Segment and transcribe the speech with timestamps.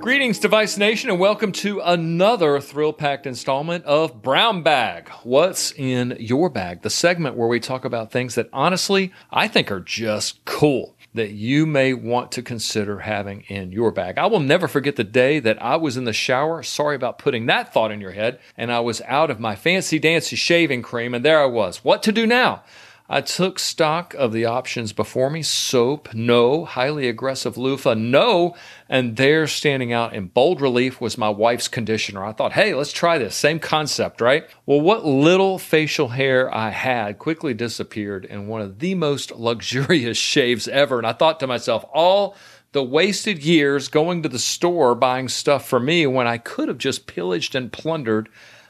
[0.00, 5.08] Greetings, Device Nation, and welcome to another thrill packed installment of Brown Bag.
[5.22, 6.82] What's in your bag?
[6.82, 11.30] The segment where we talk about things that honestly I think are just cool that
[11.30, 14.18] you may want to consider having in your bag.
[14.18, 16.64] I will never forget the day that I was in the shower.
[16.64, 18.40] Sorry about putting that thought in your head.
[18.56, 21.84] And I was out of my fancy dancy shaving cream, and there I was.
[21.84, 22.64] What to do now?
[23.08, 25.42] I took stock of the options before me.
[25.42, 26.64] Soap, no.
[26.64, 28.56] Highly aggressive loofah, no.
[28.88, 32.24] And there standing out in bold relief was my wife's conditioner.
[32.24, 33.36] I thought, hey, let's try this.
[33.36, 34.48] Same concept, right?
[34.66, 40.18] Well, what little facial hair I had quickly disappeared in one of the most luxurious
[40.36, 40.98] shaves ever.
[40.98, 42.34] And I thought to myself, all
[42.72, 46.78] the wasted years going to the store buying stuff for me when I could have
[46.78, 48.28] just pillaged and plundered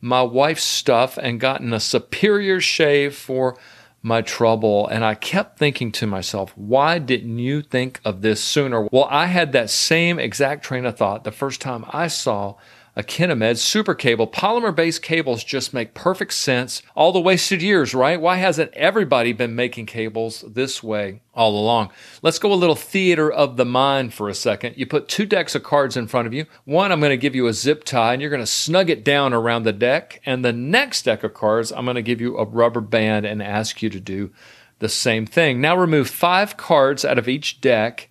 [0.00, 3.58] my wife's stuff and gotten a superior shave for
[4.02, 4.86] my trouble.
[4.88, 8.88] And I kept thinking to myself, why didn't you think of this sooner?
[8.90, 12.56] Well, I had that same exact train of thought the first time I saw
[12.98, 14.26] a Kinamed super cable.
[14.26, 16.82] Polymer based cables just make perfect sense.
[16.96, 18.20] All the wasted years, right?
[18.20, 21.92] Why hasn't everybody been making cables this way all along?
[22.22, 24.74] Let's go a little theater of the mind for a second.
[24.76, 26.46] You put two decks of cards in front of you.
[26.64, 29.04] One, I'm going to give you a zip tie and you're going to snug it
[29.04, 30.20] down around the deck.
[30.26, 33.40] And the next deck of cards, I'm going to give you a rubber band and
[33.40, 34.32] ask you to do
[34.80, 35.60] the same thing.
[35.60, 38.08] Now remove five cards out of each deck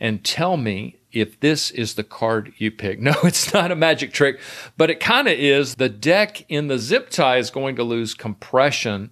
[0.00, 3.00] and tell me if this is the card you pick.
[3.02, 4.40] No, it's not a magic trick,
[4.76, 5.74] but it kind of is.
[5.74, 9.10] The deck in the zip tie is going to lose compression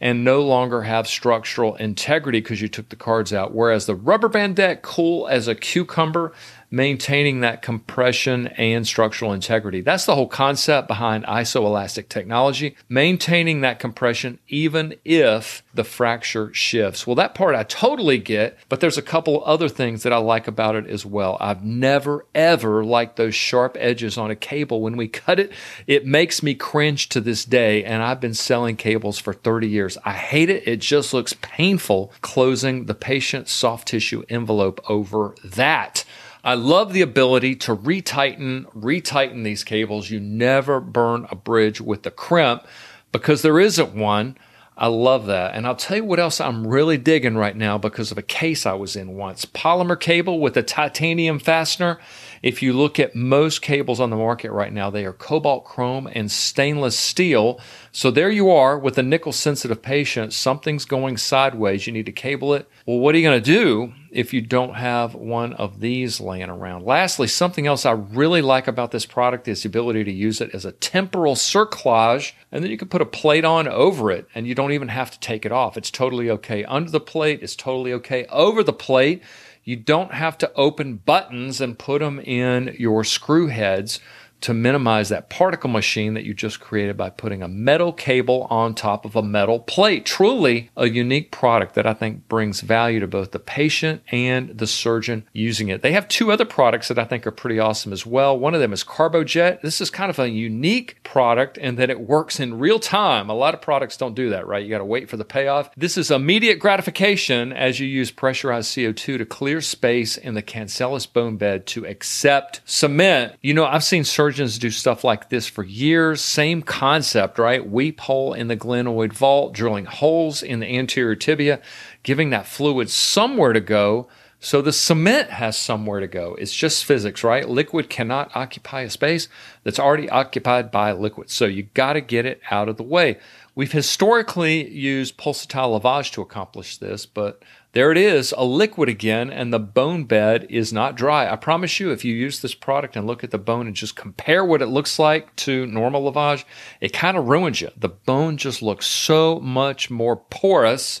[0.00, 3.54] and no longer have structural integrity because you took the cards out.
[3.54, 6.32] Whereas the rubber band deck, cool as a cucumber,
[6.70, 9.80] maintaining that compression and structural integrity.
[9.80, 17.06] That's the whole concept behind isoelastic technology, maintaining that compression even if the fracture shifts.
[17.06, 20.48] Well, that part I totally get, but there's a couple other things that I like
[20.48, 21.36] about it as well.
[21.40, 24.80] I've never ever liked those sharp edges on a cable.
[24.80, 25.52] When we cut it,
[25.86, 29.98] it makes me cringe to this day, and I've been selling cables for 30 years.
[30.04, 30.66] I hate it.
[30.66, 36.04] It just looks painful closing the patient's soft tissue envelope over that.
[36.42, 40.10] I love the ability to retighten, retighten these cables.
[40.10, 42.66] You never burn a bridge with the crimp
[43.12, 44.36] because there isn't one.
[44.80, 45.54] I love that.
[45.54, 48.64] And I'll tell you what else I'm really digging right now because of a case
[48.64, 49.44] I was in once.
[49.44, 52.00] Polymer cable with a titanium fastener.
[52.42, 56.08] If you look at most cables on the market right now, they are cobalt chrome
[56.10, 57.60] and stainless steel.
[57.92, 60.32] So there you are with a nickel sensitive patient.
[60.32, 61.86] Something's going sideways.
[61.86, 62.66] You need to cable it.
[62.86, 66.50] Well, what are you going to do if you don't have one of these laying
[66.50, 66.84] around?
[66.84, 70.54] Lastly, something else I really like about this product is the ability to use it
[70.54, 72.32] as a temporal cerclage.
[72.52, 75.10] And then you can put a plate on over it and you don't even have
[75.10, 75.76] to take it off.
[75.76, 76.64] It's totally okay.
[76.64, 78.26] Under the plate, it's totally okay.
[78.26, 79.22] Over the plate,
[79.64, 84.00] you don't have to open buttons and put them in your screw heads
[84.42, 88.74] to minimize that particle machine that you just created by putting a metal cable on
[88.74, 90.06] top of a metal plate.
[90.06, 94.66] Truly a unique product that I think brings value to both the patient and the
[94.66, 95.82] surgeon using it.
[95.82, 98.38] They have two other products that I think are pretty awesome as well.
[98.38, 99.60] One of them is CarboJet.
[99.60, 103.28] This is kind of a unique product in that it works in real time.
[103.28, 104.62] A lot of products don't do that, right?
[104.62, 105.70] You got to wait for the payoff.
[105.76, 111.06] This is immediate gratification as you use pressurized CO2 to clear space in the cancellous
[111.06, 113.34] bone bed to accept cement.
[113.42, 116.20] You know, I've seen surgeons surgeons do stuff like this for years.
[116.20, 117.68] Same concept, right?
[117.68, 121.60] Weep hole in the glenoid vault, drilling holes in the anterior tibia,
[122.04, 124.06] giving that fluid somewhere to go.
[124.38, 126.36] So the cement has somewhere to go.
[126.36, 127.48] It's just physics, right?
[127.48, 129.26] Liquid cannot occupy a space
[129.64, 131.28] that's already occupied by liquid.
[131.28, 133.18] So you got to get it out of the way.
[133.54, 139.30] We've historically used pulsatile lavage to accomplish this, but there it is, a liquid again,
[139.30, 141.30] and the bone bed is not dry.
[141.30, 143.96] I promise you, if you use this product and look at the bone and just
[143.96, 146.44] compare what it looks like to normal lavage,
[146.80, 147.70] it kind of ruins you.
[147.76, 151.00] The bone just looks so much more porous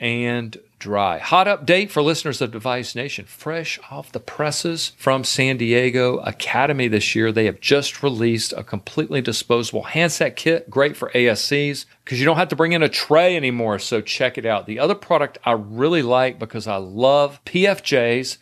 [0.00, 1.18] and dry.
[1.18, 3.26] Hot update for listeners of Device Nation.
[3.26, 8.64] Fresh off the presses from San Diego Academy this year, they have just released a
[8.64, 12.88] completely disposable handset kit, great for ASCs because you don't have to bring in a
[12.88, 13.78] tray anymore.
[13.78, 14.66] So check it out.
[14.66, 18.38] The other product I really like because I love PFJs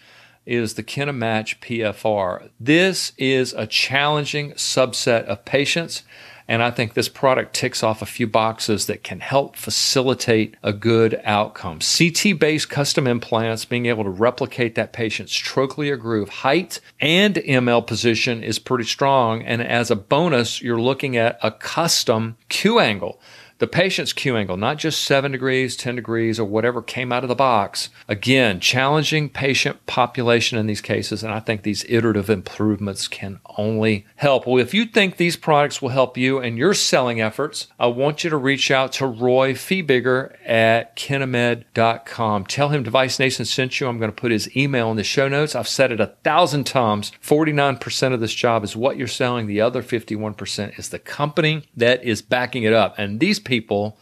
[0.47, 2.49] is the KineMatch PFR.
[2.59, 6.05] This is a challenging subset of patients
[6.49, 10.73] and I think this product ticks off a few boxes that can help facilitate a
[10.73, 11.81] good outcome.
[11.81, 17.87] CT based custom implants, being able to replicate that patient's trochlear groove height and ML
[17.87, 19.43] position is pretty strong.
[19.43, 23.21] And as a bonus, you're looking at a custom Q angle
[23.59, 27.29] the patient's Q angle, not just seven degrees, 10 degrees, or whatever came out of
[27.29, 27.91] the box.
[28.07, 34.07] Again, challenging patient population in these cases, and I think these iterative improvements can only
[34.17, 34.47] help.
[34.47, 38.23] Well, if you think these products will help you and your selling efforts, I want
[38.23, 42.47] you to reach out to Roy Feebigger at kinamed.com.
[42.47, 43.89] Tell him Device Nation sent you.
[43.89, 45.57] I'm going to put his email in the show notes.
[45.57, 47.11] I've said it a thousand times.
[47.23, 49.47] 49% of this job is what you're selling.
[49.47, 52.95] The other 51% is the company that is backing it up.
[52.99, 53.99] And these people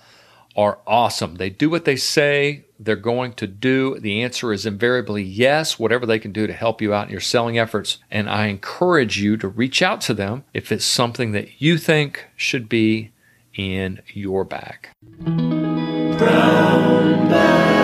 [0.57, 1.37] are awesome.
[1.37, 3.99] They do what they say they're going to do.
[4.01, 7.21] The answer is invariably yes, whatever they can do to help you out in your
[7.21, 7.99] selling efforts.
[8.11, 12.27] And I encourage you to reach out to them if it's something that you think
[12.37, 13.13] should be
[13.55, 14.89] in your bag.
[16.19, 17.76] Brown.